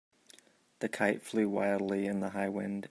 The 0.79 0.89
kite 0.89 1.21
flew 1.21 1.47
wildly 1.47 2.07
in 2.07 2.21
the 2.21 2.29
high 2.29 2.49
wind. 2.49 2.89